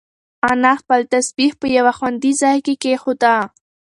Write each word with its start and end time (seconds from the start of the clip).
انا 0.49 0.73
خپل 0.81 1.01
تسبیح 1.13 1.51
په 1.59 1.67
یو 1.75 1.87
خوندي 1.97 2.31
ځای 2.41 2.57
کې 2.65 2.73
کېښوده. 2.83 3.35